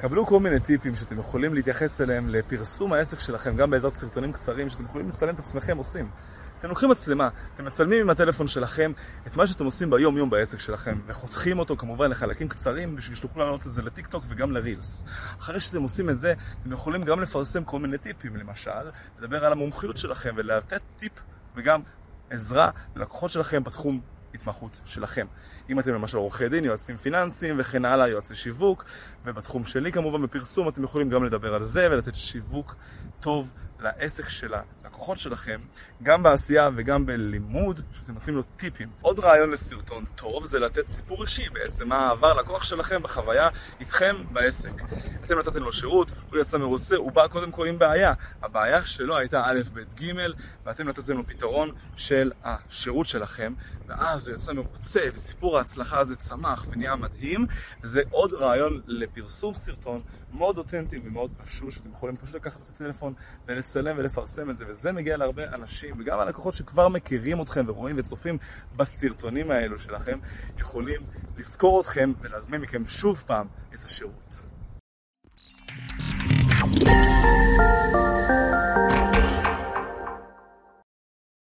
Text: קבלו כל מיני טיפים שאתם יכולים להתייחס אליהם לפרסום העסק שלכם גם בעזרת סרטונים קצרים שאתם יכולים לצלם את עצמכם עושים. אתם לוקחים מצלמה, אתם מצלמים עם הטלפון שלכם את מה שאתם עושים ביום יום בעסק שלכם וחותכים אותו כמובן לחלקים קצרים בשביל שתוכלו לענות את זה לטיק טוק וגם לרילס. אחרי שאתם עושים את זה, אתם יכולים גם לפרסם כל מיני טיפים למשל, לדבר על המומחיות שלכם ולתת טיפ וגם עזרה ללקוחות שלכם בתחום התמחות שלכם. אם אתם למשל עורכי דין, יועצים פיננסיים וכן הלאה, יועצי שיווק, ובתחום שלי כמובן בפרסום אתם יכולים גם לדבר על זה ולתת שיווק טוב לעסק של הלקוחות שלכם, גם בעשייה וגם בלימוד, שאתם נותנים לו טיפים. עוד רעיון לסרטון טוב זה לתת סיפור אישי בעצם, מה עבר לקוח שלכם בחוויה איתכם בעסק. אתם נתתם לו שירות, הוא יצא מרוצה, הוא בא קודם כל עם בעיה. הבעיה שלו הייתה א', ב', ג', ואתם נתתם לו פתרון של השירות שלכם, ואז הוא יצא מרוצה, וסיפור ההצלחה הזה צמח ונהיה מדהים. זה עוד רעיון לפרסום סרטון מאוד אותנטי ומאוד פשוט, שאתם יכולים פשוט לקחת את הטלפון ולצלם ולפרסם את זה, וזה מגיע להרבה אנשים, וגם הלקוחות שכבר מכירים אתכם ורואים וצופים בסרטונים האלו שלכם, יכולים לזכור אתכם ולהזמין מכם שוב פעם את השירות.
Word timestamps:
קבלו 0.00 0.26
כל 0.26 0.40
מיני 0.40 0.60
טיפים 0.60 0.94
שאתם 0.94 1.18
יכולים 1.18 1.54
להתייחס 1.54 2.00
אליהם 2.00 2.28
לפרסום 2.28 2.92
העסק 2.92 3.18
שלכם 3.18 3.56
גם 3.56 3.70
בעזרת 3.70 3.92
סרטונים 3.92 4.32
קצרים 4.32 4.68
שאתם 4.68 4.84
יכולים 4.84 5.08
לצלם 5.08 5.34
את 5.34 5.38
עצמכם 5.38 5.78
עושים. 5.78 6.10
אתם 6.58 6.68
לוקחים 6.68 6.90
מצלמה, 6.90 7.28
אתם 7.54 7.64
מצלמים 7.64 8.00
עם 8.00 8.10
הטלפון 8.10 8.46
שלכם 8.46 8.92
את 9.26 9.36
מה 9.36 9.46
שאתם 9.46 9.64
עושים 9.64 9.90
ביום 9.90 10.16
יום 10.16 10.30
בעסק 10.30 10.58
שלכם 10.58 10.98
וחותכים 11.06 11.58
אותו 11.58 11.76
כמובן 11.76 12.10
לחלקים 12.10 12.48
קצרים 12.48 12.96
בשביל 12.96 13.16
שתוכלו 13.16 13.44
לענות 13.44 13.66
את 13.66 13.70
זה 13.70 13.82
לטיק 13.82 14.06
טוק 14.06 14.24
וגם 14.28 14.52
לרילס. 14.52 15.04
אחרי 15.38 15.60
שאתם 15.60 15.82
עושים 15.82 16.10
את 16.10 16.16
זה, 16.16 16.34
אתם 16.62 16.72
יכולים 16.72 17.02
גם 17.02 17.20
לפרסם 17.20 17.64
כל 17.64 17.78
מיני 17.78 17.98
טיפים 17.98 18.36
למשל, 18.36 18.90
לדבר 19.18 19.44
על 19.44 19.52
המומחיות 19.52 19.96
שלכם 19.96 20.34
ולתת 20.36 20.80
טיפ 20.96 21.12
וגם 21.54 21.80
עזרה 22.30 22.70
ללקוחות 22.96 23.30
שלכם 23.30 23.64
בתחום 23.64 24.00
התמחות 24.36 24.80
שלכם. 24.86 25.26
אם 25.70 25.80
אתם 25.80 25.94
למשל 25.94 26.16
עורכי 26.16 26.48
דין, 26.48 26.64
יועצים 26.64 26.96
פיננסיים 26.96 27.56
וכן 27.58 27.84
הלאה, 27.84 28.08
יועצי 28.08 28.34
שיווק, 28.34 28.84
ובתחום 29.24 29.64
שלי 29.64 29.92
כמובן 29.92 30.22
בפרסום 30.22 30.68
אתם 30.68 30.84
יכולים 30.84 31.08
גם 31.08 31.24
לדבר 31.24 31.54
על 31.54 31.64
זה 31.64 31.88
ולתת 31.90 32.14
שיווק 32.14 32.74
טוב 33.20 33.52
לעסק 33.80 34.28
של 34.28 34.54
הלקוחות 34.54 35.18
שלכם, 35.18 35.60
גם 36.02 36.22
בעשייה 36.22 36.70
וגם 36.76 37.06
בלימוד, 37.06 37.80
שאתם 37.92 38.14
נותנים 38.14 38.36
לו 38.36 38.42
טיפים. 38.42 38.88
עוד 39.00 39.18
רעיון 39.18 39.50
לסרטון 39.50 40.04
טוב 40.14 40.46
זה 40.46 40.58
לתת 40.58 40.88
סיפור 40.88 41.22
אישי 41.22 41.48
בעצם, 41.48 41.88
מה 41.88 42.10
עבר 42.10 42.34
לקוח 42.34 42.64
שלכם 42.64 43.02
בחוויה 43.02 43.48
איתכם 43.80 44.16
בעסק. 44.32 44.82
אתם 45.24 45.38
נתתם 45.38 45.62
לו 45.62 45.72
שירות, 45.72 46.12
הוא 46.30 46.40
יצא 46.40 46.58
מרוצה, 46.58 46.96
הוא 46.96 47.12
בא 47.12 47.26
קודם 47.28 47.50
כל 47.50 47.66
עם 47.66 47.78
בעיה. 47.78 48.12
הבעיה 48.42 48.86
שלו 48.86 49.16
הייתה 49.16 49.42
א', 49.44 49.60
ב', 49.72 49.80
ג', 49.80 50.12
ואתם 50.64 50.88
נתתם 50.88 51.16
לו 51.16 51.26
פתרון 51.26 51.70
של 51.96 52.32
השירות 52.44 53.06
שלכם, 53.06 53.52
ואז 53.86 54.28
הוא 54.28 54.34
יצא 54.36 54.52
מרוצה, 54.52 55.00
וסיפור 55.14 55.58
ההצלחה 55.58 55.98
הזה 55.98 56.16
צמח 56.16 56.66
ונהיה 56.70 56.96
מדהים. 56.96 57.46
זה 57.82 58.02
עוד 58.10 58.32
רעיון 58.32 58.80
לפרסום 58.86 59.54
סרטון 59.54 60.00
מאוד 60.32 60.58
אותנטי 60.58 61.00
ומאוד 61.04 61.30
פשוט, 61.44 61.70
שאתם 61.70 61.90
יכולים 61.90 62.16
פשוט 62.16 62.34
לקחת 62.34 62.62
את 62.62 62.68
הטלפון 62.68 63.14
ולצלם 63.66 63.98
ולפרסם 63.98 64.50
את 64.50 64.56
זה, 64.56 64.64
וזה 64.68 64.92
מגיע 64.92 65.16
להרבה 65.16 65.44
אנשים, 65.54 65.94
וגם 66.00 66.20
הלקוחות 66.20 66.54
שכבר 66.54 66.88
מכירים 66.88 67.42
אתכם 67.42 67.64
ורואים 67.68 67.96
וצופים 67.98 68.38
בסרטונים 68.76 69.50
האלו 69.50 69.78
שלכם, 69.78 70.18
יכולים 70.58 71.00
לזכור 71.36 71.80
אתכם 71.80 72.12
ולהזמין 72.20 72.60
מכם 72.60 72.86
שוב 72.86 73.24
פעם 73.26 73.46
את 73.74 73.84
השירות. 73.84 74.42